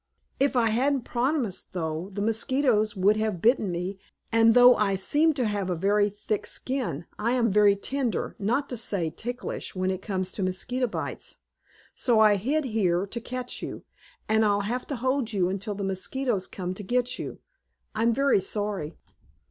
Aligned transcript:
"If 0.39 0.55
I 0.55 0.71
hadn't 0.71 1.03
promised, 1.03 1.73
though, 1.73 2.09
the 2.11 2.23
mosquitoes 2.23 2.95
would 2.95 3.17
have 3.17 3.39
bitten 3.39 3.69
me, 3.71 3.99
and 4.31 4.55
though 4.55 4.75
I 4.75 4.95
seem 4.95 5.31
to 5.35 5.45
have 5.45 5.69
a 5.69 5.75
very 5.75 6.09
thick 6.09 6.47
skin 6.47 7.05
I 7.19 7.33
am 7.33 7.51
very 7.51 7.75
tender, 7.75 8.35
not 8.39 8.67
to 8.69 8.77
say 8.77 9.11
ticklish, 9.11 9.75
when 9.75 9.91
it 9.91 10.01
comes 10.01 10.31
to 10.31 10.41
mosquito 10.41 10.87
bites. 10.87 11.35
So 11.93 12.19
I 12.19 12.37
hid 12.37 12.63
here 12.63 13.05
to 13.05 13.21
catch 13.21 13.61
you, 13.61 13.83
and 14.27 14.43
I'll 14.43 14.61
have 14.61 14.87
to 14.87 14.95
hold 14.95 15.31
you 15.33 15.49
until 15.49 15.75
the 15.75 15.83
mosquitoes 15.83 16.47
come 16.47 16.73
to 16.73 16.83
get 16.83 17.19
you. 17.19 17.37
I'm 17.93 18.11
very 18.11 18.41
sorry!" 18.41 18.97